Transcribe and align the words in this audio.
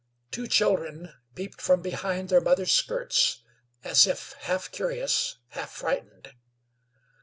Two 0.31 0.47
children 0.47 1.13
peeped 1.35 1.61
from 1.61 1.83
behind 1.83 2.29
their 2.29 2.41
mother's 2.41 2.71
skirts 2.71 3.43
as 3.83 4.07
if 4.07 4.33
half 4.39 4.71
curious, 4.71 5.37
half 5.49 5.69
frightened. 5.73 6.33